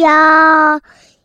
[0.00, 0.80] 要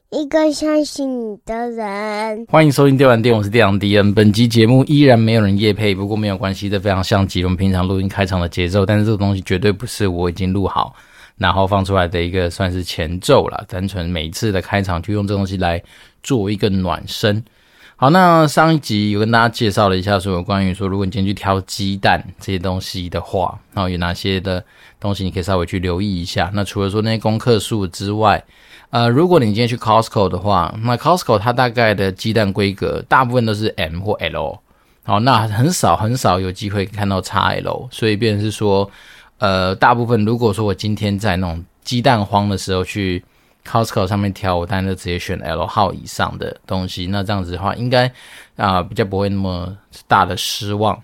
[0.09, 2.45] 一个相信你的人。
[2.47, 4.13] 欢迎收听电玩店，我是电玩迪恩。
[4.13, 8.85] 本集节目依然没有人夜配，不过没有关系，这非常像极我们平常录音开场的节奏。
[8.85, 10.95] 但是这个东西绝对不是我已经录好，
[11.37, 15.81] 然后放出来的一个算是前奏了，单纯每一次的开场就用这东西来
[16.23, 17.43] 做一个暖身。
[18.03, 24.61] 好，那上一集有跟大家介绍了一下，说有关于说，如果你今天去挑鸡蛋这些东西的话，然后有哪些的
[24.99, 26.51] 东西你可以稍微去留意一下。
[26.53, 28.43] 那除了说那些公克数之外，
[28.89, 34.59] 呃，如果你今天去 Costco 的话，那 Costco 它大概的鸡蛋规格大部分都是 M 或 L，
[35.05, 38.91] 好，那很少很少有机会看到 XL，所以变成是说，
[39.37, 43.23] 呃，大部分如果说我今天在那种鸡蛋荒的时候去。
[43.65, 47.07] Costco 上面挑，我当然就直接选 L 号以上的东西。
[47.07, 48.11] 那这样子的话，应该
[48.55, 51.01] 啊、比较不会那么大的失望。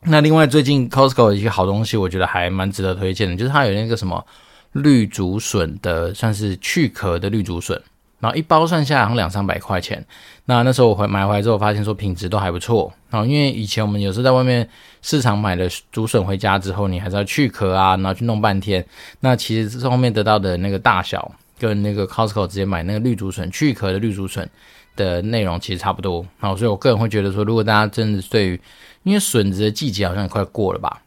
[0.00, 4.24] 那另外，最近 Costco 的一些好东西，我觉得还蛮值得推荐的，就是它有那个什么
[4.72, 7.80] 绿竹笋的，算是去壳的绿竹笋，
[8.18, 10.04] 然后一包算下来好像两三百块钱。
[10.46, 12.92] 那那时候我回买回来之后，发现说品质都还不错。
[13.08, 14.68] 然后因为以前我们有时候在外面
[15.00, 18.84] 市场买的竹笋回家之后，你还是要去壳啊，然后去弄半天。
[19.20, 21.30] 那其实是后面得到的那个大小。
[21.58, 24.48] 跟那个 Costco 直接买那个绿竹笋去壳的绿竹笋
[24.96, 28.60] 的内容其实差不多，好，所以我个人会觉得说，如果大家真的对于，
[29.02, 31.02] 因为笋子的季节好像也快过了吧，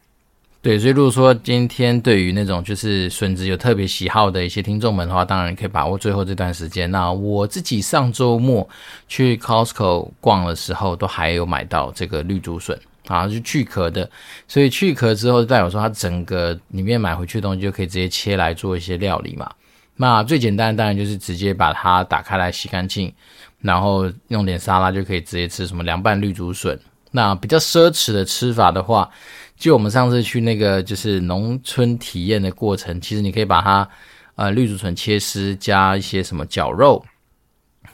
[0.61, 6.89] 对，所以如果说今天对于那种就是笋子有特别喜好的一些听众们的话，当然可以把握最后这段时间。
[6.91, 8.67] 那我自己上周末
[9.07, 14.09] 去 Costco 逛的时候，都还有买到这个绿竹笋啊，就去壳的，
[14.47, 19.49] 所以去壳之后代表说它整个里面买回去的东西就可以直接切来做一些料理嘛。
[19.97, 23.11] 那最简单当然就是直接把它打开来洗干净，
[23.59, 26.79] 然后用点沙拉就可以直接吃什么凉拌绿竹笋。
[27.11, 29.09] 那比较奢侈的吃法的话，
[29.57, 33.89] 就我们上次去那个就是农村体验的过程，其实你可以把它
[34.35, 37.03] 呃绿竹笋切丝，加一些什么绞肉。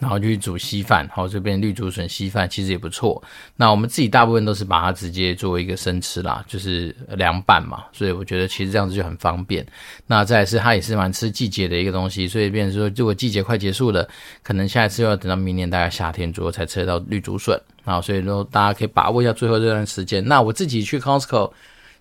[0.04, 3.24] 然后就去煮稀饭，好，这边绿竹笋稀饭其实也不错。
[3.56, 9.66] 那我们自己大部分都是把它直接作为一个生吃啦，就是凉拌嘛，所以我觉得其实这样子就很方便。
[10.06, 14.08] 那再是它也是蛮吃季节的一个东西，所以变成说如果季节快结束了，
[14.44, 18.02] 可能下一次又要等到明年大概夏天左右才吃到绿竹笋啊。
[18.02, 20.24] 所以说大家可以把握一下最后这段时间。
[20.26, 21.52] 那我自己去 Costco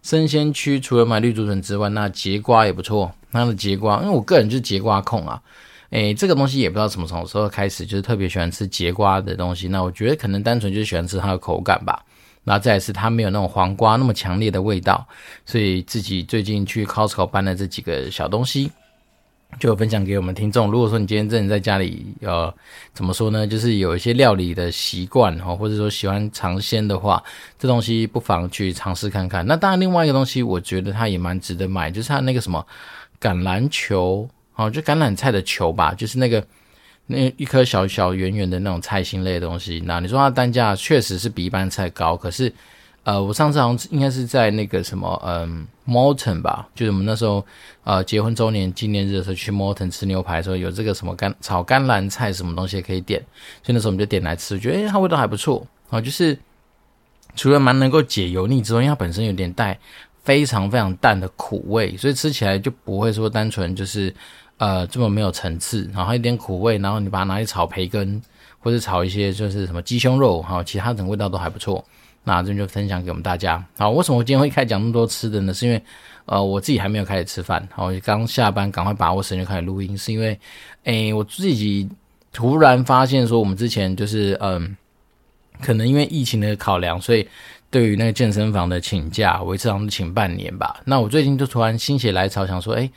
[0.02, 3.12] 生鲜区，除了买绿竹笋之外，那节瓜也不错。
[3.30, 5.40] 那的节瓜，因为我个人就是节瓜控啊。
[5.92, 9.68] 诶，这个东西也不知道什么时候开始，就是特别喜欢吃节瓜的东西。
[9.68, 12.02] 那我觉得可能单纯就是喜欢吃它的口感吧。
[12.44, 15.06] 那再来是它没有那种黄瓜那么强烈的味道，
[15.44, 18.72] 所以自己最近去 Costco 搬了这几个小东西，
[19.60, 20.70] 就分享给我们听众。
[20.70, 22.52] 如果说你今天真的在家里，呃，
[22.94, 23.46] 怎么说呢？
[23.46, 27.22] 就是有一些料理的习惯哈，或者说喜欢尝鲜的话，
[27.58, 29.46] 这东西不妨去尝试看看。
[29.46, 32.66] 那当然，另外一个东西我觉得它也蛮值得买，就是它那个什么
[33.20, 34.26] 橄榄球。
[34.54, 36.44] 哦，就橄榄菜的球吧，就是那个
[37.06, 39.82] 那一颗小小圆圆的那种菜心类的东西。
[39.86, 42.52] 那你说它单价确实是比一般菜高，可是
[43.04, 47.44] 呃，我上次好像应该是在那个什么嗯 Morton 吧，就是我们那时候
[47.82, 53.20] 呃结婚周年纪念日的时候去 Morton 吃牛排的时候，有这个什么甘炒甘蓝菜什么东西可以点，
[53.62, 56.38] 所以那时候我们就点来吃，觉得诶它味道还不错啊，就是
[57.34, 59.76] 除了蛮能够解油腻之外，因为它本身有点带
[60.22, 64.14] 非常非常淡的苦味，所以吃起来就不会说单纯就是。
[64.62, 68.22] 呃，这么没有层次，然后一点苦味，然后你把它拿去炒培根，
[68.60, 71.84] 或者炒一些就是什么鸡胸肉，哈，其他的味道都还不错。
[72.22, 73.60] 那这边就分享给我们大家。
[73.76, 75.52] 好，为什么我今天会开始讲那么多吃的呢？
[75.52, 75.82] 是因为
[76.26, 79.98] 呃，我自己还没有开始吃饭，好，我刚下班，赶快把握时间开始录音。
[79.98, 80.38] 是因为，
[80.84, 81.88] 诶，我自己
[82.32, 84.76] 突然发现说，我们之前就是嗯，
[85.60, 87.26] 可能因为疫情的考量，所以。
[87.72, 90.78] 对于那个健身房的请假，我一次好像请半年吧。
[90.84, 92.88] 那我最近就突然心血来潮，想说，哎，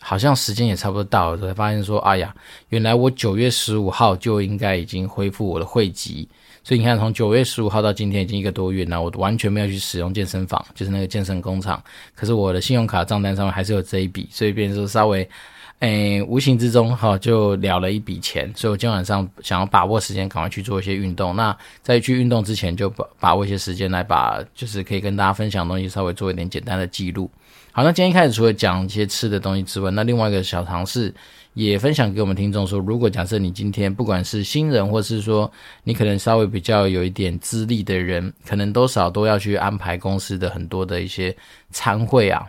[0.00, 2.34] 好像时间也差不多到了，才发现说，哎呀，
[2.70, 6.28] 原来我九月十五号就应该已经恢复我的会籍。
[6.64, 11.80] 所以你看，从九月十五号到今天已经一个多月，了我完全没有去使用健身房，就是那个健身工厂。
[12.16, 15.28] 可是我的信用卡账单上面还是有这一笔，所以变成说稍微。
[15.80, 21.36] 诶，无形之中哈就了了一笔钱，所以我今天晚上想要把握时间，赶快去做一些运动。
[21.36, 27.30] 那在去运动之前，就把把握一些时间来把，就是可以跟大家分享的东西，稍微做一点简单的记录。
[27.72, 31.14] 好，那今天一开始除了讲一些吃的东西之外，那另外一个小尝试
[31.52, 35.50] 也分享给我们听众说，如果假设你今天不管是新人，或是说
[35.84, 41.36] 你可能稍微比较有一点资历的人，可能多少都要去安排公司的很多的一些
[41.70, 42.46] 餐会啊，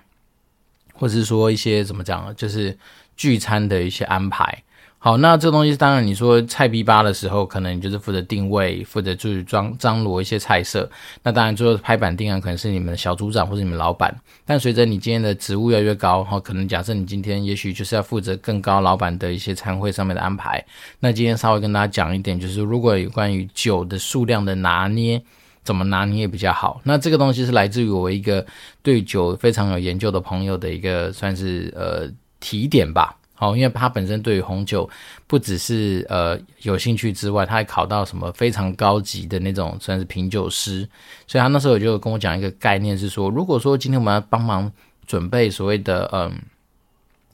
[0.94, 2.78] 或是说一些怎么讲，就是。
[3.18, 4.64] 聚餐的一些安排，
[5.00, 10.90] 好，那这东西当然你说菜逼吧的时候，可能就是负责定位，负责就是装张罗一些菜色。
[11.24, 14.16] 那当然最后拍板定案可能是你们的小组长或者你们老板。
[14.46, 20.64] 但随着你今天的职务越来越高，哈，可能假设你今天也许就是要负责更高老板的一些餐会上面的安排。
[21.00, 25.22] 那今天稍微跟大家讲一点，就是如果有关于酒的数量的拿捏，
[25.64, 26.82] 怎么拿捏比较好？
[26.84, 28.46] 那这个东西是来自于我一个
[28.82, 32.10] 对酒非常有研究的朋友的一个算是呃
[32.40, 33.16] 提点吧。
[33.40, 34.90] 好，因为他本身对于红酒
[35.28, 40.90] 不只是呃有兴趣之外，他还考到什么非常高级的那种算是品酒师，
[41.28, 44.72] 所以他那时候就跟我讲一个概念是说，如果说今天我们要帮忙
[45.06, 46.34] 准备所谓的嗯，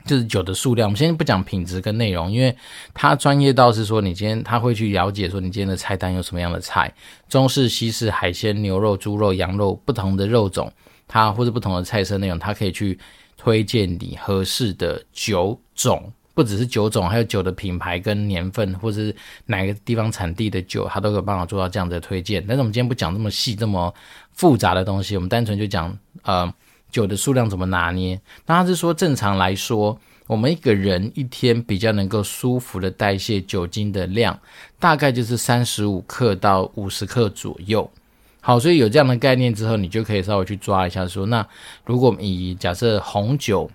[0.06, 2.54] 就是酒的数量，我们先不讲品质跟内容，因为
[2.94, 6.94] 他专业到是说你今天他会去了解说你今天的菜单有什么样的菜，
[7.30, 10.70] 中式、西式、海鲜、牛肉、猪肉、羊肉不同的肉种，
[11.08, 13.00] 它或者不同的菜色内容，他可以去。
[13.44, 19.14] 推荐你合适的酒种，不只是酒种，还有酒的品牌跟年份，或者是
[19.48, 22.42] 哪个地方产地的酒，它都有办法做到这样的推荐。
[22.48, 23.94] 但是我们今天不讲这么细、这么
[24.32, 26.54] 复杂的东西，我们单纯就讲呃
[26.90, 28.18] 酒的数量怎么拿捏。
[28.46, 34.40] 那他是说，正常来说，我们一个人一天比较能够舒服的代谢酒精的量，
[34.80, 37.92] 大概就是三十五克到五十克左右。
[38.46, 41.48] 好，所以有这样的概念之后，你就可以稍微去抓一下，说，那
[41.86, 43.72] 如果以假设红酒，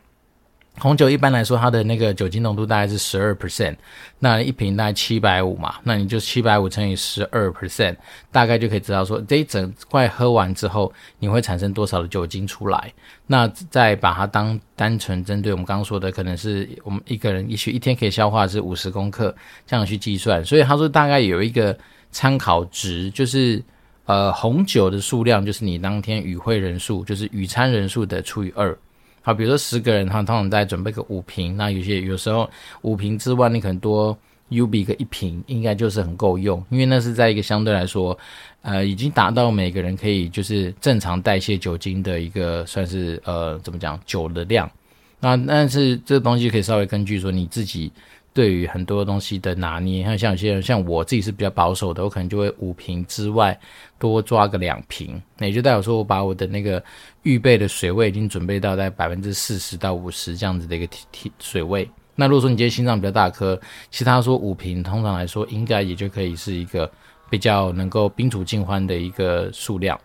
[0.79, 3.75] 红酒一般来说它的那个酒精浓度大概是十二 percent，
[4.19, 7.97] 那一瓶大概七百五嘛，那你就七百五乘以十二 percent，
[8.31, 12.93] 大概就可以知道说这一整块喝完之后，你会产生多少的酒精出来。
[13.27, 19.35] 那再把它当单纯针对我们刚刚说的，可能是我们一个人也许一天可以消化是五十公克
[19.67, 21.75] 这样去计算，所以他说大概有一个
[22.11, 23.65] 参考值，就是。
[24.09, 28.75] 呃，红酒的数量就是你当天与会人数，就是与餐人数的除以二。
[29.21, 31.55] 好，比如说十个人，他通常在准备个五瓶。
[31.59, 32.49] 那有些有时候
[32.81, 34.17] 五瓶之外，你可能多
[34.49, 38.19] UB 个一瓶，应该就是很够用，因为那是在一个相对来说，
[38.63, 44.71] 呃，已经达到每个人可以就是正常代谢酒精的一个算是呃怎么讲酒的量。
[45.21, 47.93] 那但是这个东西可以稍微根据说你自己。
[48.39, 53.59] 对于很多东西的拿捏，像像有些人，像我自己是比较保守的，我可能就会五瓶之外
[53.99, 56.81] 多抓个两瓶，那也就代表说我把我的那个
[57.25, 61.91] 预备的水位已经准备到在百分之四十到五十这样子的一个体体水位。
[62.15, 66.89] 那如果说你今天心脏比较大颗，其他说五瓶，通常来说应该也就可以是一个
[67.29, 69.99] 比较能够宾主尽欢的一个数量。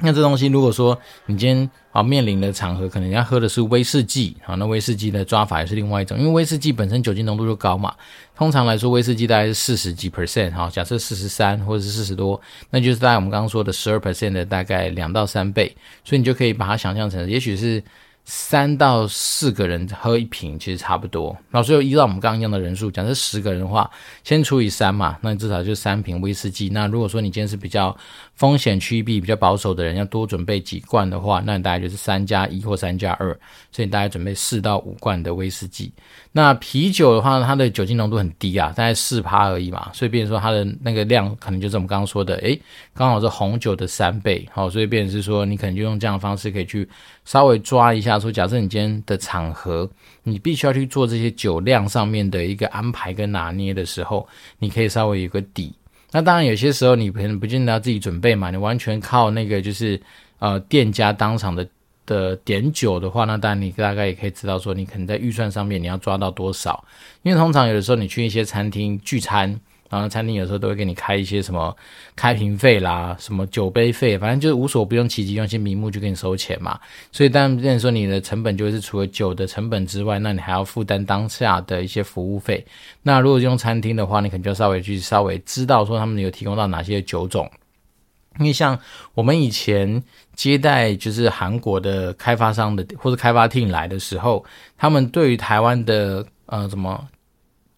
[0.00, 7.94] 那这东西，如果说你今天啊面临的场合，可能人家喝的是威士忌啊，那威士忌的抓法也是另外一种，因为威士忌本身酒精浓度就高嘛。
[8.36, 12.40] 通常来说，威士忌大概是四十几 percent 哈，假设四十三或者是四十多，
[12.70, 17.82] 那就是大概我们刚刚说的十二 percent 的大概两到三倍，所以你就可以把它想象成，也许是。
[18.28, 23.88] 三到四个人喝一瓶其实差不多，老师又依照我们刚刚一样的人数，假设十个人的话，
[24.24, 26.68] 先除以三嘛，那你至少就三瓶威士忌。
[26.70, 27.96] 那如果说你今天是比较
[28.34, 33.28] 风险趋避、比较保守的人，要多准备几罐的话，那你大概就是三加一或三加二，
[33.70, 35.92] 所以你大概准备四到五罐的威士忌。
[36.32, 42.60] 那啤酒的话，它的酒精浓度很低啊，大概四趴而已嘛，所以变成说它的那个量可能就是我们刚刚说的，诶，
[42.92, 46.88] 刚好是红酒的三倍，好，所以变成是说你可能就用这样的方式可以去
[47.26, 49.86] 稍微抓一下，说假设你今天的场合，
[50.22, 54.26] 你必须要去做这些酒量上面的一个安排跟拿捏的时候，
[54.58, 55.74] 你可以稍微有个底。
[56.10, 60.00] 那当然有些时候你可能不见得要自己准备嘛，你完全靠那个就是
[60.38, 61.68] 呃店家当场的。
[62.06, 66.84] 的点酒的话，那当然你大概也可以知道说，你可能在预算上面你要抓到多少。
[67.24, 71.74] 因为通常有的时候你去一些餐厅聚餐，然后餐厅有时候都会给你开一些什么
[72.14, 76.78] 开瓶费啦，什么酒杯费，反正就是无所不用其极，用一些名目就给你收钱嘛。
[77.12, 82.64] 所以当然，变成说你的成本就是除了酒的成本之外，那你还要负担当下的一些服务费。
[83.02, 87.50] 那如果用餐厅的话，你可能就稍微去稍微知道说他们有提供到哪些酒种。
[88.38, 88.78] 因为像
[89.14, 90.02] 我们以前
[90.34, 94.44] 接待就是韩国的开发商的或者开发厅来的时候，
[94.76, 97.02] 他们对于台湾的呃什么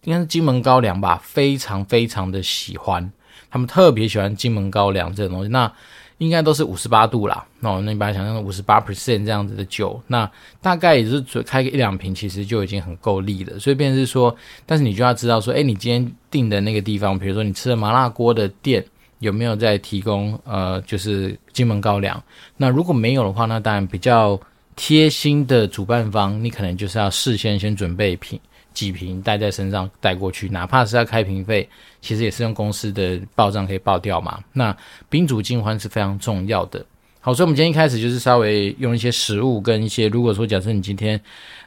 [0.09, 3.13] 应该是金门高粱吧，非常非常的喜欢，
[3.51, 5.49] 他们特别喜欢金门高粱这种东西。
[5.49, 5.71] 那
[6.17, 10.29] 应该都是五十八度啦，那那你把它想象成五十八 percent 这样子的酒，那
[10.63, 13.59] 大概也是只开个一两瓶，其实就已经很够力了。
[13.59, 14.35] 所以变是说，
[14.65, 18.85] 但是你就要知道说，哎，你今天订的那个地方，比如说你吃了麻辣锅的店。
[19.21, 22.23] 有没有在提供呃，就是金门高粱？
[22.57, 24.41] 那如果没有的话，那当然比较
[24.77, 28.39] 贴心的主办方，你可能就是要事先先准备一瓶
[28.79, 31.69] 几瓶带在身上带过去，哪怕是要开瓶费，
[32.01, 34.39] 其实也是用公司的报账可以报掉嘛。
[34.53, 34.77] 那
[35.09, 36.87] 宾主尽欢是非常重要的。
[37.19, 41.21] 好，所以我们今天一开始就是稍微用一些食物跟一些，如果说假设你今天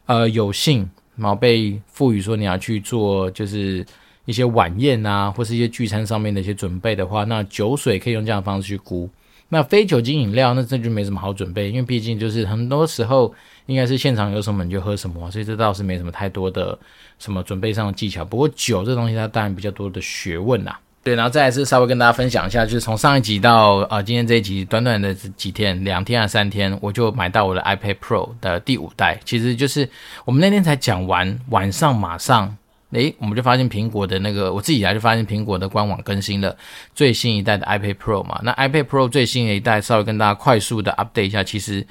[0.05, 3.85] 呃有幸然后被赋予说你要去做就是
[4.23, 9.09] 一些晚宴啊，或是一些聚餐上面的一些准备的话，那酒水可以用这样的方式去估。
[9.49, 13.35] 那非酒精饮料，那这就没什么好准备，因为毕竟就是很多时候
[13.71, 16.77] 应该是现场有什么你就喝什么，所以这倒是没什么太多的
[17.17, 18.25] 什么准备上的技巧。
[18.25, 20.77] 不过酒这东西它当然比较多的学问啦。
[21.03, 29.19] 对，然后再来是稍微跟大家分享一下，就是从上一集到啊、今天这一集，短短的几天，两天啊三天，我就买到我的 iPad Pro 的第五代。
[29.25, 29.89] 其实就是
[30.25, 32.55] 我们那天才讲完，晚上马上，
[32.91, 36.55] 诶，我们就发现苹果的那个，我自己来就发现苹果的官网更新了
[36.93, 38.39] 最新一代的 iPad Pro 嘛。
[38.43, 41.87] 那 iPad Pro 最新的一代，稍微跟大家快速的 update 一下，其实。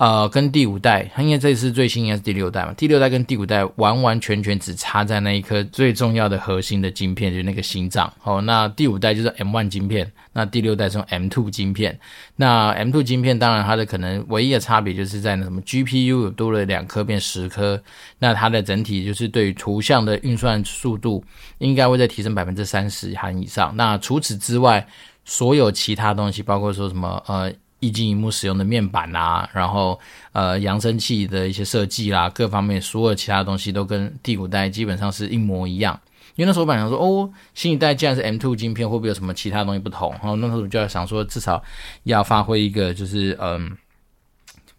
[0.00, 2.72] 呃，跟第五代，它因为这次最新应该是第六代嘛。
[2.72, 8.10] 第六代跟第五代完完全全只差在那一颗最重要的核心的晶片，就是那个心脏。
[8.22, 12.00] 哦，那第五代就是 M1 晶片，那第六代是用 M2 晶片。
[12.36, 17.78] 那 M2 晶片当然它的可能唯一的差别就是在那什么 GPU 多了两颗变十颗，
[18.20, 21.22] 那它的整体就是对于图像的运算速度
[21.58, 23.76] 应该会再提升百分之三十含以上。
[23.76, 24.86] 那除此之外，
[25.26, 27.52] 所有其他东西，包括说什么呃。
[27.80, 29.98] 液晶荧幕使用的面板啊，然后
[30.32, 36.00] 呃扬声器的一些设计啦，各方面所有其他东西都跟第五代基本上是一模一样。
[36.36, 40.12] 因为那时候我本来想说，哦，新一代既然是 M2 晶片，会不会有什么其他东西不同？
[40.12, 41.62] 然后那时候就要想说，至少
[42.04, 43.76] 要发挥一个就是嗯。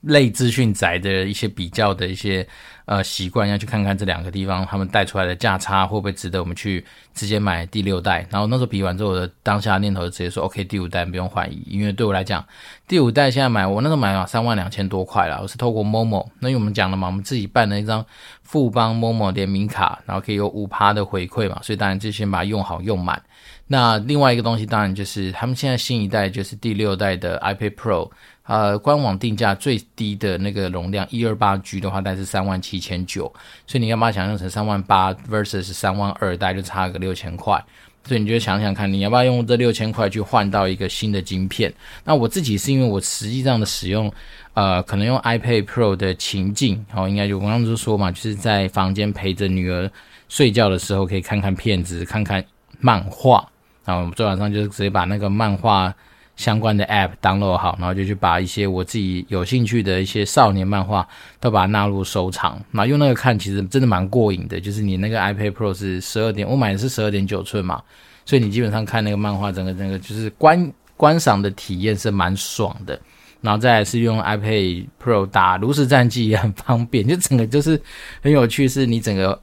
[0.05, 2.47] 类资讯宅的一些比较的一些
[2.91, 8.27] 呃习惯，要去看看这两个地方他们带出来的价差会不会值得我们去直接买第六代。
[8.29, 12.45] 然后那时候比完之后，我的当下念头就直接说：“OK，第五代不用怀疑，因为对我来讲，
[12.89, 15.39] 第五代现在买，我那时候买了三万两千多块了。
[15.41, 18.05] 我是透过 Momo，那因为我们讲了嘛，我们自己办了一张
[18.51, 23.21] 富邦 Momo 联名卡，然后可以有五趴的回馈嘛，所以当然就先把它用好用满。
[23.65, 28.11] 那另外一个东西当然就是他们现在新一代就是第六代的 iPad Pro。”
[28.43, 33.31] 呃，官网定价最低的那个容量一二八 G 的话，大概是三万七千九，
[33.65, 37.63] 所以你要把它想象成三万八 versus 三万二，大概就差个六千块。
[38.03, 41.71] 所以你就想想看，你要不要用这六千块去换到一个新的晶片？
[42.03, 44.11] 那我自己是因为我实际上的使用，
[44.53, 49.89] 呃，可能用 iPad Pro 的情境，哦，应该就我刚刚就说嘛，就是在房间陪着女儿
[50.29, 52.43] 睡觉的时候，可以看看片子，看看
[52.79, 53.47] 漫画。
[53.85, 55.93] 然后我们昨晚上就直接把那个漫画。
[56.41, 61.07] 相关的 App download 好，然后就去把一些我自己有兴趣的一些少年漫画
[61.39, 62.59] 都把它纳入收藏。
[62.71, 64.59] 那用那个看，其实真的蛮过瘾的。
[64.59, 67.79] 就是你那个 iPad Pro 是十二点，我买的是十二点九寸嘛，
[68.25, 72.99] 所以你基本上看那个漫画，整个整个就是观观赏的体验是蛮爽的。
[73.41, 77.79] 然后再来是用 iPad Pro 打炉石战记也很方便，就整个就是
[78.21, 79.39] 很有趣，是你整个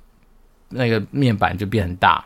[0.69, 2.25] 那个面板就变很大。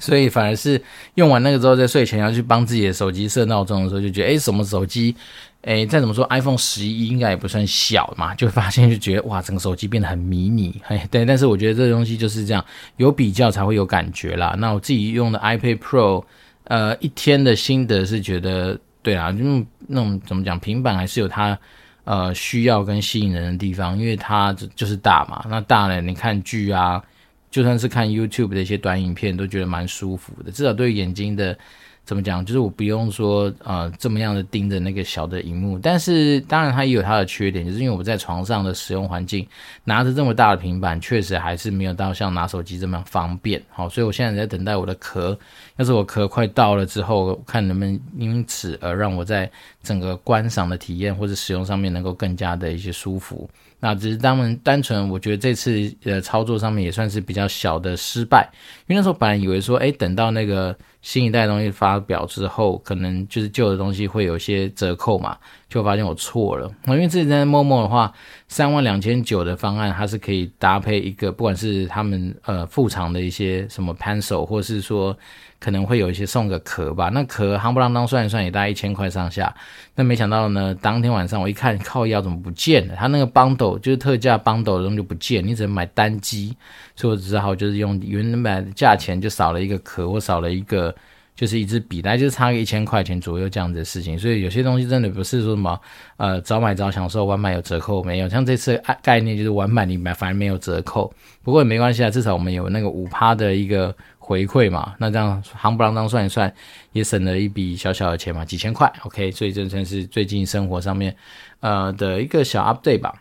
[0.00, 0.82] 所以反而是
[1.14, 5.14] 用完那个之后，在睡前要去帮自己的手机设闹钟的时候，就觉得，诶，什么手机？
[5.62, 10.80] 诶，再怎么说，iPhone 十一应该也不算小嘛，就发现就觉得，哇，整个手机变得很迷你。
[10.82, 12.64] 嘿，对，但是我觉得这个东西就是这样，
[12.96, 14.56] 有比较才会有感觉啦。
[14.58, 16.24] 那我自己用的 iPad Pro，
[16.64, 19.44] 呃，一天的心得是觉得，对啊，就
[19.86, 21.58] 那种怎么讲，平板还是有它
[22.04, 25.44] 呃需要跟吸引人的地方，因为它就是大嘛。
[25.46, 27.02] 那大了，你看剧啊。
[27.50, 30.52] 就算是看 YouTube 的一些短影片，都觉得蛮舒服的。
[30.52, 31.58] 至少对眼睛的，
[32.04, 35.78] 怎么讲，就是我不用说呃这么样的盯着那个小的荧幕。
[35.78, 39.46] 但是当然它也有它的缺点，就是因为我在床上的使用环境，
[39.84, 43.62] 拿着这么大的平板，确实还是没有到像拿手机这么方便。
[43.70, 45.38] 好，所以我现在在等待我的壳。
[45.76, 49.50] 要是我壳快到了之后，看能不能因此而让我在
[49.82, 53.48] 整个观赏的体验或者使用上面能够更加的一些舒服。
[53.82, 58.46] 那只是当然单纯，我觉得这次呃操作上面也算是比较小的失败，
[58.86, 65.36] 因为那时候本来以为说，哎，等到那个新一代东西发表之后，可能就是旧的东西会有一些折扣嘛，
[65.70, 66.70] 就发现我错了。
[66.88, 68.12] 因为自己在 Momo 的话，
[68.48, 75.16] 三万两千九的方案，它是可以搭配一个，不管是他们呃副厂的一些什么 Pencil，或是说。
[75.62, 79.54] 可能会有一些送个壳吧，那壳夯不啷当算一算也大概一千块上下。
[79.94, 82.94] 那没想到呢，当天晚上我一看，靠腰怎么不见了？
[82.96, 86.56] 它那个 bundle 就是特价 bundle 的东西就不见，你只能买单机，
[86.96, 90.94] 所以我只好就是用原本价钱就少了一个壳，我少了一个
[91.40, 94.18] 就是一支笔，大概就是差个一千块钱左右这样子的事情。
[94.18, 95.80] 所以有些东西真的不是说什么
[96.18, 98.28] 呃早买早享受，晚买有折扣没有？
[98.28, 101.10] 像这次概念就是晚买你买反而没有折扣，
[101.42, 103.96] 不过也没关系啊，至少我们有那个五趴的一个。
[104.22, 106.54] 回馈嘛，那这样行不啷当算一算，
[106.92, 111.16] 也省了一笔小小的钱嘛，几千块，OK，所以这算是最近生活上面
[111.58, 113.12] 呃的一个小 update 吧。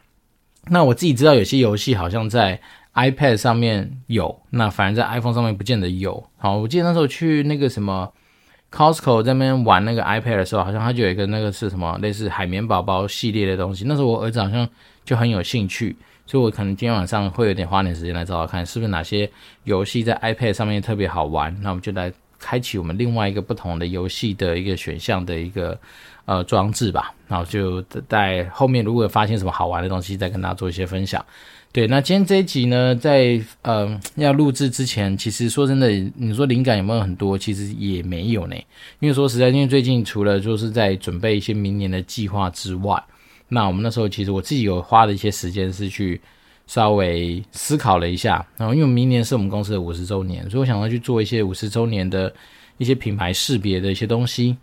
[0.67, 2.61] 那我自己知道有些游戏好像在
[2.95, 6.23] iPad 上面有，那反正在 iPhone 上面不见得有。
[6.37, 8.11] 好，我记得那时候去那个什么
[8.71, 14.67] Costco 在那边玩那个 iPad 的时候，好像它就有一个那个是什么类似海绵宝宝系列的东西，那时候我儿子好像
[15.05, 15.95] 就很有兴趣。
[16.25, 19.27] 所以我可能今天晚上会有点花点时间来找找看，是不是哪些
[19.63, 25.75] 游戏在 iPad 上面特别好玩，那我们就来开启我们另外一个不同的游戏的一个选项的一个
[26.25, 27.11] 呃装置吧。
[27.27, 31.25] 然后就在后面如果发现什么好玩的东西，再跟大家做一些分享。
[31.71, 37.37] 对，那今天这一集呢，在呃要录制之前，其实说真的，你说灵感有没有很多？
[37.37, 38.55] 其实也没有呢。
[38.99, 42.99] 因为说实在，因为最近除了就是在准备一些明年的计划之外，
[43.49, 46.19] 那我们那时候其实我自己有花了一些时间是去
[46.65, 48.43] 稍微思考了一下。
[48.57, 52.33] 然后因为明年是我们公司的五十周年，所以我想要去做一些五十周年的
[52.79, 54.57] 一些品牌识别的一些东西。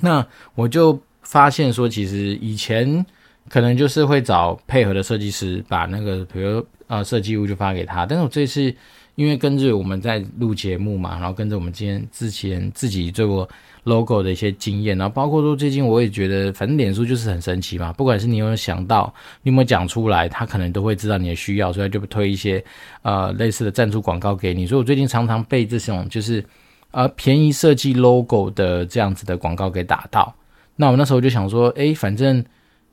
[0.00, 3.06] 那我就发现说，其实以前。
[3.48, 8.04] 可能就是会找配合的设计师，把那个比如呃设计物就发给他。
[8.04, 8.74] 但是我这次
[9.14, 13.48] 因为跟着我们在录节目嘛，然后跟着我们今天之前自己做过
[13.82, 19.12] logo 的一些经验，然后包括说最近我也觉得，反正脸书就是很神奇嘛，不管是你有没有想到，
[19.42, 22.62] 你有没有讲出来，他可能都会知道你的需要，所以就推一些
[23.02, 24.66] 呃类似的赞助广告给你。
[24.66, 26.44] 所以我最近常常被这种就是
[26.92, 30.32] 呃便宜设计 logo 的这样子的广告给打到。
[30.76, 32.44] 那我那时候就想说，诶，反正。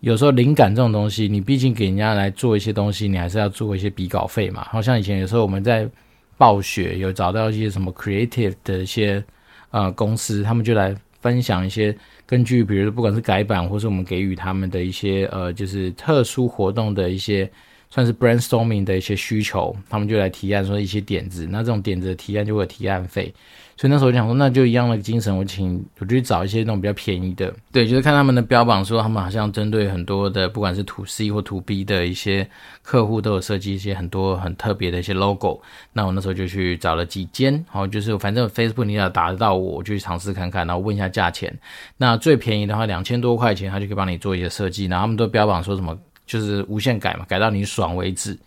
[0.01, 4.67] 有时候灵感这种东西，你毕竟给人家来做一些东西，你还是要做一些比稿费嘛。
[4.69, 5.89] 好像以前有时候我们在
[6.37, 9.23] 暴雪有找到一些什么 creative 的一些
[9.71, 17.49] 呃公司，他们就来分享一些根据，比如说不管是改版，或是我们给予他们的一些呃就是特殊活动的一些
[17.95, 23.33] 算是 brainstorming 的一些需求，他们就来提案说一些点子，那这种点子的提案就会有提案费。
[23.77, 32.45] 所以那时候我就想说，那就一样的精神，我请我就去找一些那种比较便宜的，对，就是看他们的标榜说，他们好像针对很多的，不管是 to C 或 to B 的一些
[32.81, 35.61] 客户，都有设计一些很多很特别的一些 logo。
[35.93, 41.57] 那我那时候就去找了几间，然后就是反正 Facebook 你要打得到我，我就去尝试看看，然后问一下价钱。
[41.95, 44.85] 那最便宜的话，两千多块钱，他就可以帮你做一些设计。
[44.85, 48.37] 然后他们都标榜说什么，就是无限改嘛，改到你爽为止。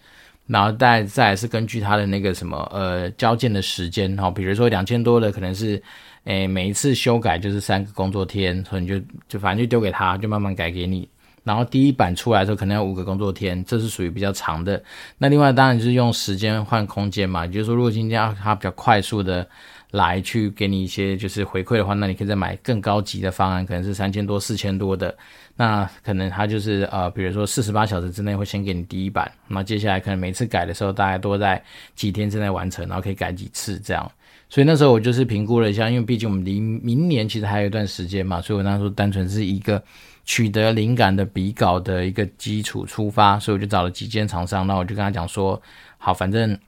[0.47, 5.83] 然后再再是根据他的那个什么呃交件的时间哈，比如说两千多的可能是，
[6.25, 11.07] 诶每一次修改就是三个工作天，所以你就就反正就丢给他，就慢慢改给你。
[11.45, 14.83] 然后第一版出来的时候可能要五个工作天，这是属于比较长的。
[15.19, 19.47] 那另外当然就是用时间换空间嘛，也就是说如果今天要他比较快速的。
[19.91, 25.17] 来去给你一些就是回馈的话，那你可以再买更高级的方案，可能是三千多、四千多的。
[25.57, 31.63] 那可能它就是呃，比如说四十八小时之内会先给你第一版，那接下来可能每次改的时候，大概都在
[31.95, 34.11] 几天之内完成，然后可以改几次这样。
[34.51, 39.83] 所以那时候我就是评估了一下，因为毕竟我们离明年其实还有一段时间嘛，所以我那时候单纯是一个
[40.25, 45.61] 取得灵感的比稿的一个基础出发，所以我就找了几间厂商，那我就跟他讲说，
[45.97, 46.59] 好，反正。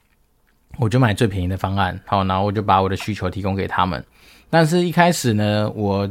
[0.79, 4.03] 我就买最便宜的方案，好，然后我就把我的需求提供给他们。
[4.49, 6.11] 但是一开始呢，我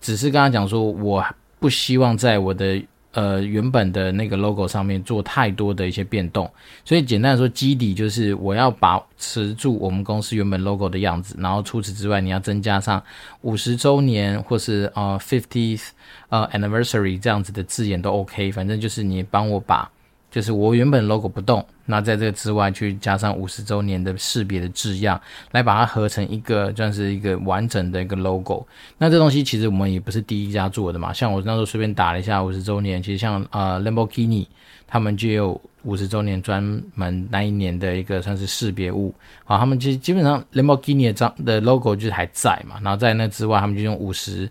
[0.00, 1.24] 只是跟他讲说，我
[1.58, 2.82] 不希望在我的
[3.12, 6.50] 呃原本的那个 logo 上面做太多的一些变动。
[6.84, 11.36] 所以简单来说，基底就是我要保持住我们公司原本 logo 的样子。
[11.38, 13.02] 然后除此之外，你要增加上
[13.42, 15.88] 五十周年或是呃 fiftieth
[16.30, 18.50] 呃 anniversary 这样子的字眼都 OK。
[18.52, 19.90] 反正就是你帮我把。
[20.38, 25.20] 就是我原本 logo 不动，那在这个之外去加上五十周年的识别的字样，
[25.50, 28.64] 来把它合成一个，算是一个完整的一个 logo。
[28.98, 34.46] 那这东西其实我们也不是第一家做的嘛，像我那时候随便打了一下五十周年，其实像呃 Lamborghini
[34.86, 36.62] 他们就有五十周年专
[36.94, 39.12] 门那一年的一个算是识别物，
[39.44, 44.48] 啊，他们其实基本上 Lamborghini 的章的 logo 就是还在嘛，然后在那之外他们就用五十。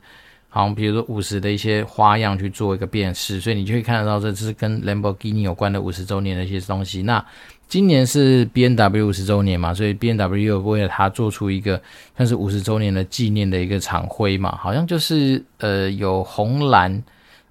[0.58, 7.04] 好，比如说五十的一些花样去做一个辨识，所以你就会看得到这是跟 Lamborghini 有关的五十周年的一些东西。
[7.04, 7.24] 那
[7.68, 11.80] 今年是 B N W 五十周年嘛，所以 B N W 为了它做出一个
[12.16, 17.04] 算是五十周年的纪念的一个厂徽嘛，好像就是呃有红蓝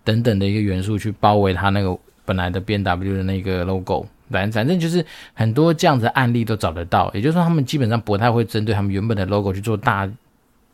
[0.02, 4.04] 等等的一个元素去包围它那个本来的 B N W 的那个 logo。
[4.32, 10.10] 反反正就是很多这样子的案例都找得到，也就是说他们基本上不太会针对他们原本的 logo 去做大。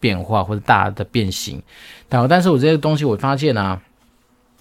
[0.03, 1.63] 变化或者大的变形，
[2.09, 3.81] 但但是我这些东西我发现啊，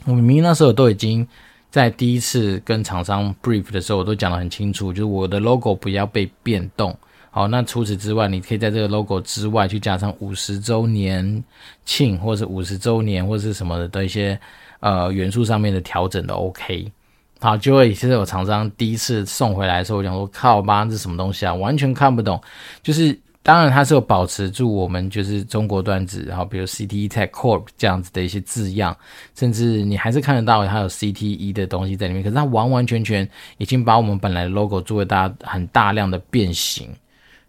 [0.06, 1.28] 我明明那时候都已经
[1.72, 6.96] 在第一次跟厂商 brief 的时候，我都讲得很清楚，就是我的 logo 不要被变动。
[7.32, 11.44] 好，那除此之外，你可以在这个 logo 之外去加上五十周年
[11.86, 14.40] 庆，或是五十周年或是什么的一些
[14.82, 16.92] 呃元素上面的调整都 OK。
[17.40, 21.54] 好，就会其实有厂商第一次送回来的时候，我讲说靠妈，这是什么东西啊？
[21.56, 22.40] 完全看不懂，
[22.84, 23.18] 就是。
[23.44, 28.96] 当然，它是有保持住我们就是中国端子，然后比如 CTE Tech Corp 这样子的一些字样，
[29.36, 32.22] 甚至你还是看得到它有 CTE 的东西在里面。
[32.22, 33.28] 可是它完完全全
[33.58, 36.88] 已经把我们本来的 logo 做了大很大量的变形。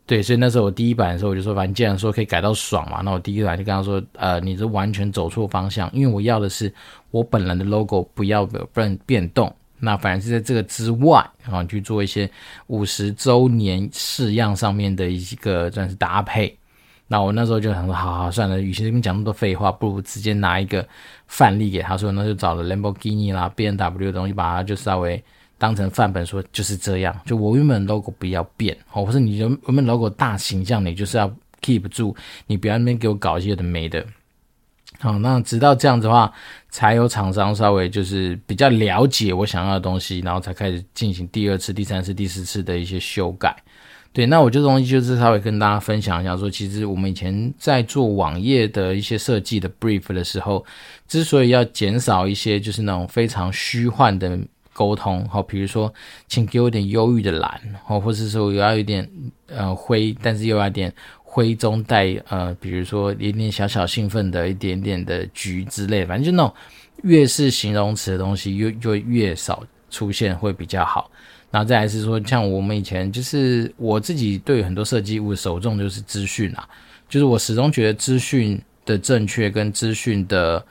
[0.06, 6.72] 对，所以那时候我第一版的时候我就说，反正既然说可以改到爽嘛，那我第一版就跟他说，呃，你这完全走错方向，因为我要的是
[7.10, 9.54] 我本来的 logo 不要有变变动。
[9.84, 12.30] 那反而是在这个之外啊，去做一些
[12.68, 16.56] 五十周年式样上面的一个算是搭配。
[17.08, 20.86] 那我那时候就想说，好好算了，与其这边讲那么多废话，不如直接拿一个
[21.26, 25.22] 范例给他说，那就找了 Lamborghini 啦、BMW 的东西，把它就稍微
[25.58, 27.14] 当成范本说，就是这样。
[27.26, 31.28] 就我原本 logo 不要变，哦，或是你原本 logo 大形象，你就是要
[31.60, 32.14] keep 住，
[32.46, 34.06] 你不要那边给我搞一些的没的。
[35.00, 36.32] 好，那直到这样子的话，
[36.70, 43.56] 才有厂商稍微就是比较了解我想要的东西，然后才开始进行第二次、第三次、第四次的一些修改。
[44.12, 50.64] 对，那我这东西就是稍微跟大家分享一下说，其实我们以前在做网页的一些设计的 brief 的时候，
[51.08, 54.38] 之所以要减少一些就是那种非常虚幻的
[54.74, 55.92] 沟通，好，比如说，
[56.28, 59.08] 请给我点忧郁的蓝，哦，或者是说我要有点
[59.48, 60.92] 呃灰，但是又要点
[61.34, 66.54] 灰中带呃，比如说一点点小小兴奋的一点点的橘之类，反正就那种
[67.04, 71.10] 越是形容词的东西，越就越少出现会比较好。
[71.50, 76.68] 然后再来是说，像我们以前就是我自己对很多设计物首重就是资讯啊，
[77.08, 80.62] 就是我始终觉得资讯的正确跟资讯的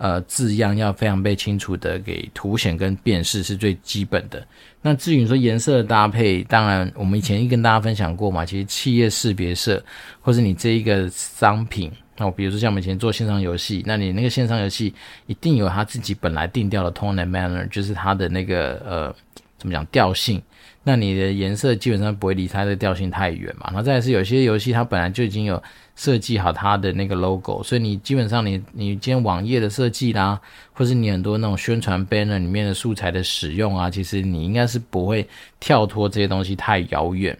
[0.00, 4.42] 呃字样要非常被清楚的给凸显跟辨识是最基本的。
[4.80, 9.82] 那至于说颜色的搭配，当然我们以前也跟大家分享过嘛，其实企业识别色
[10.22, 14.94] 或是你这一个商品，那我比如说像我们以前做线上游戏，那你那个线上游戏
[15.26, 19.14] 一定有它自己本来定调的 tone and manner，就是它的那个呃。
[19.60, 20.42] 怎么讲调性？
[20.82, 23.66] 那你的颜色基本上不会离它的调性太远嘛。
[23.66, 25.62] 然后再是有些游戏它本来就已经有
[25.94, 30.40] 设计好它的那个 logo，所以你基本上你你今天网页的设计啦，
[30.72, 35.28] 或是你很多那种宣传 banner 里面的素材的使用啊，其实你应该是不会
[35.60, 37.38] 跳脱这些东西太遥远。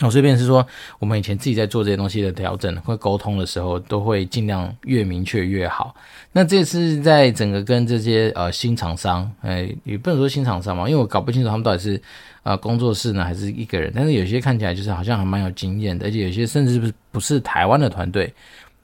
[0.00, 0.64] 我这边是说，
[0.98, 5.94] 我们以前自己在做这些东西的调整或沟通的时候，都会尽量越明确越好。
[6.32, 12.00] 那这次在整个跟这些呃新厂商，呃，也不能说新厂商嘛，因为我搞不清楚他们到底是
[12.44, 13.92] 呃工作室呢，还是一个人。
[13.94, 18.32] 但是有些看起来就是好像还蛮有经验的，而且有些甚至是不是台湾的团队。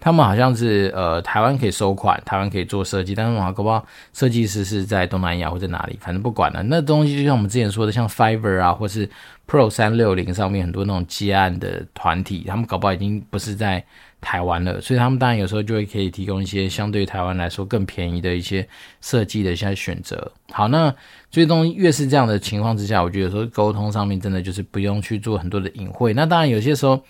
[0.01, 6.63] 他们好像是呃，台湾可以收款，台湾可以做设计，但是我搞不好设计师是在东南亚或者哪里，反正不管了。
[6.65, 9.09] 那东西就像我们之前说的，像 Fiverr 啊，或是
[9.49, 13.83] Pro 三六零上面很多那种接案的团体，他们搞不好已经不是在
[14.21, 18.69] 台湾了，所以他们当然有时候就会可以提供一些相对台湾来说更便宜的一些
[19.01, 20.31] 设计的一些选择。
[20.53, 20.95] 好，那
[21.31, 26.13] 最终越是这样的情况之下，我觉得说沟通上面真的就是不用去做很多的隐晦。
[26.13, 27.03] 那当然有些时候。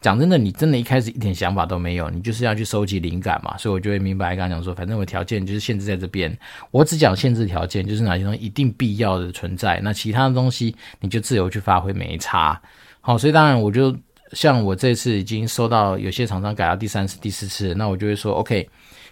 [0.00, 6.34] 讲真的，你真的一开始一点想法都没有，你就是要去收集灵感嘛，所以我就会明白，刚刚讲说，反正我条件就是限制在这边，
[6.70, 12.58] 我只讲限制条件，就是哪些东西一定必要的存在，那其他的东西你就自由去发挥，没差。
[13.02, 13.94] 好，所以当然我就
[14.32, 18.66] 像我这次已经收到有些厂商改到第三次、第四次，那我就会说 OK，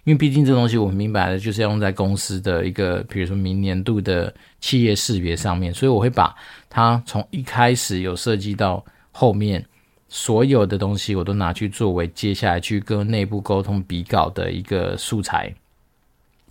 [0.04, 6.34] 因为毕竟这东西我明白了，就是要用在公司的一个，比如说明年度的企业识别上面，所以我会把
[6.70, 9.62] 它从一开始有设计到后面。
[10.08, 15.54] 所有的东西我都拿去作为接下来去跟内部沟通比稿的一个素材，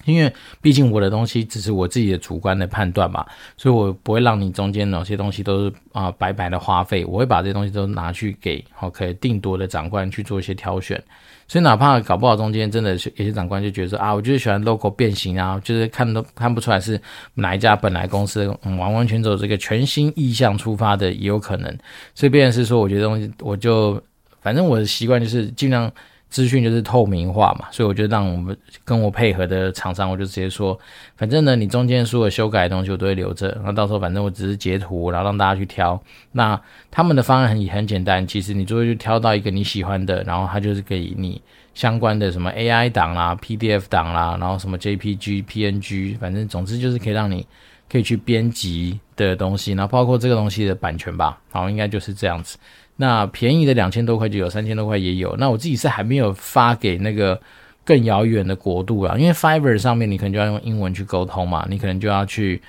[0.08, 3.26] 因为毕竟我的东西只是我自己的主观的判断嘛，
[3.58, 11.02] 所以我不会让你中间哪些东西都是啊、白白的花费，我会把这些东西都拿去给 OK 定夺的长官去做一些挑选。
[11.48, 17.00] 所以哪怕搞不好中间真的有些长官就觉得说啊，我就是喜欢 logo 变形啊，就是看都看不出来是
[17.36, 21.78] 哪一家本来公司，嗯，完完全走这个全新意向出发的也有可能。
[22.16, 24.02] 所以变是说，我觉得东西我就
[24.42, 25.92] 反正我的习惯就是尽量。
[26.30, 30.78] 资讯就是透明化嘛，所以我就让我们跟我配合的厂商，我就直接说，
[31.16, 36.00] 反正呢，你中间所有修改的东西我都会留着，那到时候反正我只是截图，然后让大家去挑。
[36.34, 36.60] 那
[36.92, 41.42] 他们的方案很很简单，其实你最后就挑到一个你喜欢的，然后他就是给你
[41.74, 47.48] 相关的什么 AI 档啦、PDF 档啦，然后什么 JPG、PNG，反正总之就是可以让你
[47.90, 52.58] 可以去编辑的东西，然后包括这个东西的版权吧，好，应该就是这样子。
[53.00, 55.36] 那便宜的两千多块就有，三千多块也有。
[55.38, 57.40] 那我自己是还没有发给那个
[57.86, 62.60] 更遥远的国度啊，因为 Fiverr 上面你可能就要用英文去沟通嘛，你可能就要去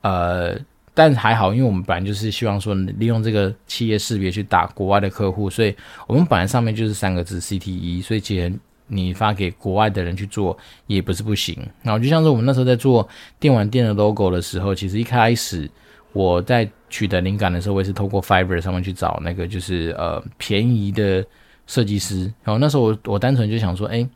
[0.00, 0.58] 呃，
[0.92, 5.74] 但还好，因为我们本来就是希望说利用这个企业识别去打国外的客户，所以
[6.06, 8.52] 我们本来上面就是三个字 CTE，所以其实
[8.88, 11.56] 你发给国外的人去做也不是不行。
[11.82, 15.70] 然后就像是我们那时候在做电玩店的 logo 的时候，其实一开始。
[16.12, 21.24] 我在取得灵感的时候，我也是透过 Fiverr 上面去找那个就是呃便宜的
[21.66, 22.32] 设计师。
[22.44, 24.06] 然后那时候我我单纯就想说，哎，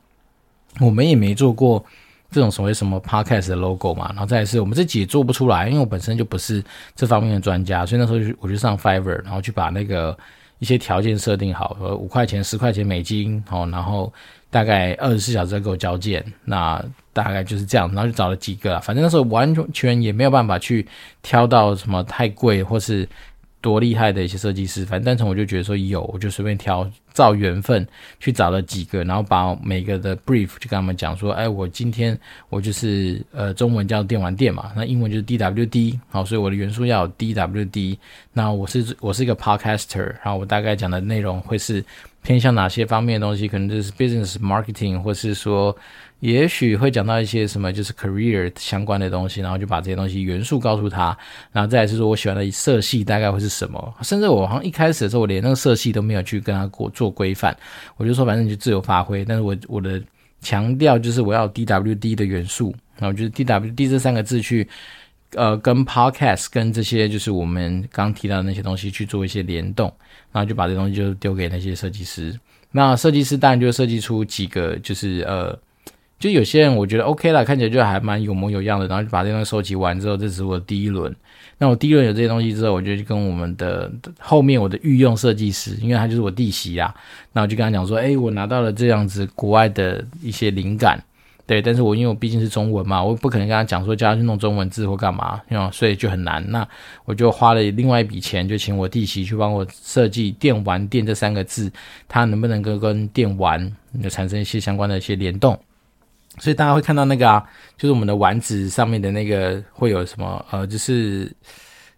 [0.81, 1.85] 我们也没做过
[2.31, 4.07] 这种所谓什么 Podcast 的 logo 嘛。
[4.11, 6.63] 然后再来是我们自己也做不出来，因为我本身就不是
[6.95, 10.17] 这方面的专家，所以那时候就我就上 Fiverr，然后去把那个
[10.59, 14.13] 一些条件设定好，呃，五块钱、十块钱美金，哦，然后
[14.51, 20.87] 大概二十四小时给我交件，那大概就是这样，然后就找了几个，反正那时候完全也没有办法去
[21.23, 23.09] 挑到什么太贵或是。
[23.63, 27.87] 多厉害的一些设计师，反正单纯我就觉得说有，我就随便挑，照缘分
[28.19, 32.19] 去找了几个，然后把每个的 brief 就跟他们讲说，哎，我今天
[32.49, 37.99] 我就是呃中文叫电玩店嘛，那英文就是 DWD，好，所以我的元素要有 DWD，
[38.33, 41.85] 那我是我是一个 podcaster，然后我大概讲的内容会是
[42.23, 45.77] 偏向哪些方面的东西，可能就是 business marketing，或是说。
[46.21, 51.17] 也许会讲到一些什么，就是 career 相关的东西，然后就把这些东西元素告诉他，
[51.51, 57.57] 然后再来是说我喜欢的色系大概会是什么，甚至我好像一开始的时候，我连那个色系都没有去跟他过做规范，
[57.97, 60.03] 我就说反正你就自由发挥，但是我我的
[60.43, 64.69] 强调就是我要 DWD 的元素，然后就是 DWD 这三个字去，
[65.33, 69.91] 呃，跟 podcast 跟这些就是我们刚提到的那些东西去做一些联动，
[70.31, 72.39] 然后就把这东西就丢给那些设计师，
[72.71, 75.59] 那设计师当然就设计出几个就是呃。
[76.21, 81.11] 就有些人我觉得 OK 啦，看起来就还蛮有模有样的，然后就把这东西收集完之后，这只是我第一轮。
[81.63, 86.95] 那我第一轮有这些东西之后，我就跟我们的后面我的御用设计师，因为他就是我弟媳啊，
[87.35, 90.99] 那我就跟他讲说，诶，我拿到了这样子国外的一些灵感，
[91.47, 96.43] 对，但是我因为我毕竟是中文嘛，我不可能跟他讲说叫他去弄中文字或干嘛，因为所以就很难。
[96.49, 96.67] 那
[97.05, 101.71] 我就花了另外一笔钱，就请我弟媳去帮我设计“电玩店”这三个字，
[102.09, 103.71] 它能不能够跟电玩
[104.03, 105.59] 就产生一些相关的一些联动。
[106.39, 107.45] 所以大家会看到那个啊，
[107.77, 111.31] 就是我们的丸子上面的那个会有什么呃，就是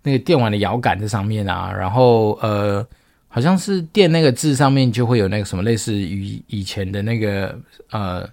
[0.03, 2.85] 那个电玩的摇杆在上面啊，然后呃，
[3.29, 7.57] 好像是电那个字上面就会有那个什么类似于以前的那个
[7.91, 8.29] 呃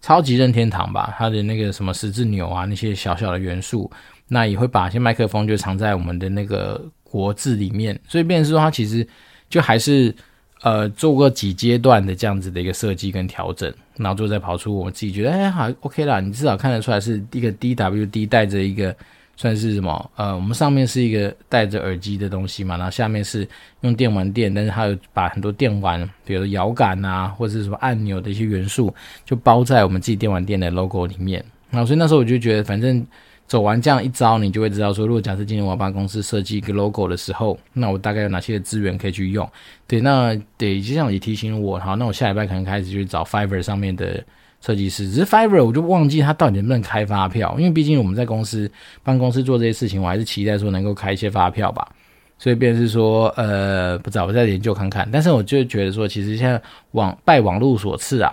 [0.00, 3.90] 超级任天堂吧，它的那个什么十字钮啊那些小小的元素，
[4.28, 9.06] 那也会把一些麦克风就藏在我们的那个国字里面，所以变成是说它其实
[9.48, 10.14] 就还是。
[10.62, 18.94] 呃，做过几阶段的这样子的一个设计跟调整，然后最后再跑出我们自己觉得，哎，好，OK 啦，你至少看得出来是一个 DWD 带着一个
[19.36, 20.10] 算是什么？
[20.16, 23.48] 呃，我们上面是一个带着耳机的东西嘛，然后下面是
[23.80, 28.94] 用电玩店，但是它有把很多电玩，比如摇杆啊，或者是什么按钮的一些元素，
[29.24, 31.42] 就包在我们自己电玩店的 logo 里面。
[31.70, 33.06] 然后所以那时候我就觉得，反正。
[33.50, 39.50] 走完这样一招，你就会知道说，如果假设今天我要帮公司设计一个 logo 的时候，那我大概有哪些资源可以去用？
[39.88, 44.22] 对，那得，就像你提醒我，好，那我下礼拜可能开始去找 Fiverr 上面的
[44.60, 45.10] 设计师。
[45.10, 48.70] 只是 Fiverr 我就忘记他到底能不能开发票，因为毕竟我们在公司
[49.02, 51.90] 帮公司做这些事情，我还是期待说能够开一些发票吧。
[52.38, 55.08] 所以便是说，呃，不知道，我再研究看看。
[55.12, 58.32] 但是我就觉得说，其实现在网拜网络所赐啊。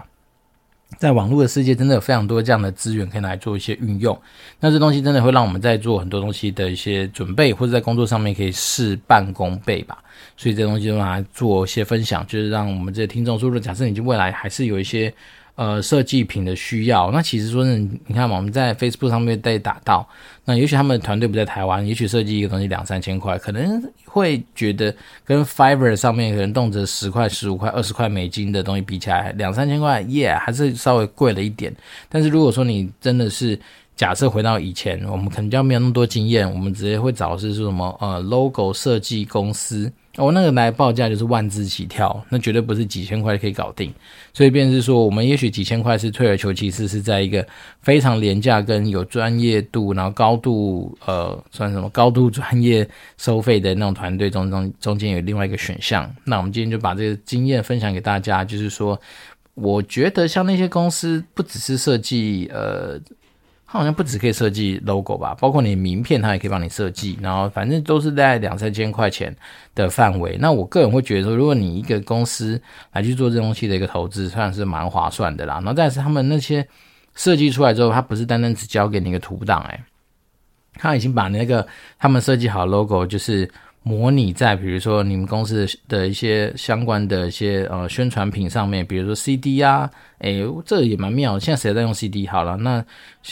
[0.98, 4.18] 在网络的世界，真的有非常多这样的资源可以来做一些运用。
[4.60, 9.98] 那这东西真的会让我们在做很多东西的一些准备，或者在工作上面可以事半功倍吧。
[10.36, 15.14] 所以这东西就拿来做一些分享，就是让我们这些听众说，如果假设你未来还是有一些。
[15.58, 20.08] 呃，设计品的需要，那其实说呢，你看嘛，我们在 Facebook 上面被打到，
[20.46, 31.76] 那也许他们的团队不在台湾，也许设计一个东西两三千块，可能会觉得跟 Fiverr 上面可能动辄十块、十五块、二十块美金的东西比起来，两三千块，耶、还是稍微贵了一点。
[32.08, 33.60] 但是如果说你真的是
[33.96, 39.92] 假设回到以前，我们可能就没有那么多经验，我们直接会找是说什么呃 logo 设计公司。
[40.18, 43.94] 我、那个来报价就是万字起跳，那绝对不是几千块可以搞定。
[44.34, 47.46] 所以，便是说，我们也许几千块是退而求其次，是在一个
[47.82, 56.12] 非常廉价跟有专业度，然后高度呃，算什么高度专业收费的那种团队中中中间有另外一个选项。
[56.24, 59.00] 那我们今天就把这个经验分享给大家，就是说，
[59.54, 63.00] 我觉得像那些公司不只是设计呃。
[63.68, 67.20] 它好像不只可以设计 logo 吧，包括你名片，它也可以帮你设计。
[67.22, 69.36] 然后反正都是在两三千块钱
[69.76, 70.38] 的范围。
[70.40, 72.60] 那我个人会觉得说，如果你一个公司
[72.94, 75.56] 来去做这东西的一个投资，算是蛮划算的啦。
[75.56, 76.66] 然后但是他们那些
[77.14, 79.80] 设计出来之后，它不是单单只交给你一个图档，诶，
[80.76, 81.68] 他已经把那个
[82.00, 83.50] 他们设计好 logo 就是。
[83.84, 91.40] 模拟在比如说你们公司的一些相关的一些呃宣传品上面，比如说 CD 啊，诶，这个也蛮妙。
[91.40, 92.28] 现在谁在用 CD？
[92.28, 92.84] 好了，那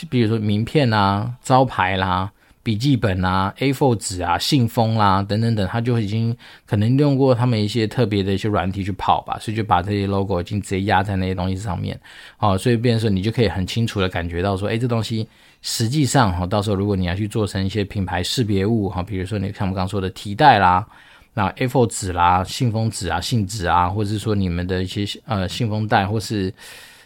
[0.08, 2.32] 比如说名片啊、招牌啦、
[2.62, 12.00] 笔记本啊、A4 纸啊、信封啦等等等，他就已经可能用过他们一些特别的一些软体去跑吧，所以就把这些 logo 已经直接压在那些东西上面，
[12.38, 15.28] 哦，所以变成说你就可以很清楚的感觉到说，诶，这东西。
[15.68, 20.86] 实际上哈，到时候如果你要去做成一些品牌识别物哈，比如说你像我们刚说的提袋啦，
[21.34, 26.54] 那 A4 纸啦、信封纸啊、信纸啊，或者是说你们的一些呃信封袋或是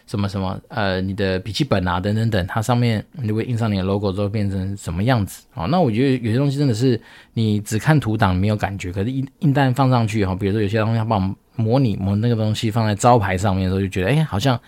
[0.05, 5.65] 什么什么呃你的笔记本啊等等等，它上面你会印上你的 logo 之后变成什么样子哦。
[5.67, 7.01] 那我觉得有些东西真的是
[7.33, 14.59] 你只看图档没有感觉，可是一一旦放上去哈，比如说有些东西要帮我们模拟模那个东西放在招牌上面的时候，就觉得哎好像。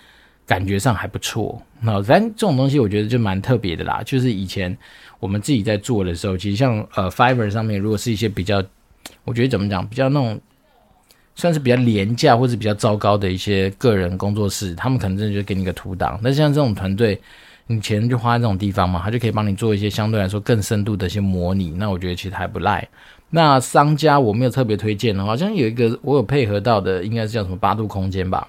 [0.45, 4.01] 感觉上还不错，那反正这种东西我觉得就蛮特别的啦。
[4.05, 4.75] 就是以前
[5.19, 8.63] 我们自己在做的时候，其实像呃 Fiverr 上面，如果是一些比较，
[9.25, 10.39] 我觉得怎么讲，比较那种
[11.35, 16.19] 算是比较廉价或者比较糟糕的一些个人工作室，他们可能真的就给你一个图档。
[16.23, 17.19] 但像这种团队，
[17.67, 21.71] 你钱就花在这种地方嘛，他就可以帮你做一些相对来说更深度的一些模拟。
[21.71, 22.87] 那我觉得其实还不赖。
[23.29, 28.47] 那商家我没有特别推荐的，好像有一个我有配合到的，应该是叫什么八度空间吧。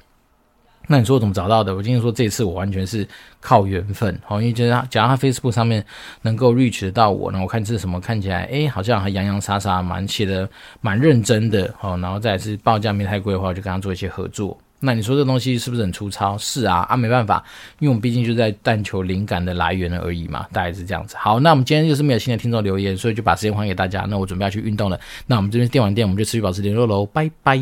[0.87, 1.75] 那你说我怎么找到的？
[1.75, 3.07] 我今天说这次我完全是
[3.41, 5.85] 靠缘分，好，因为觉得他，假如他 Facebook 上面
[6.23, 10.49] 能够 reach 得到我，那我看这是什么，看起来诶好像还洋洋洒洒，蛮写的
[10.81, 14.57] 蛮认真的，好，然后再是报价没太贵的话，我就跟他做一些合作。
[14.81, 16.37] 那你说这东西是不是很粗糙？
[16.37, 17.43] 是啊，啊没办法，
[17.79, 21.17] 因为我们毕竟就在但求灵感的来源而已嘛，大概是这样子。
[21.17, 24.05] 好，那我们今天就是没有新的听众留言，所以就把时间还给大家。
[24.11, 27.59] 那我准备要去运动了，那我们这边电玩店我们就持续保持联络喽，拜拜。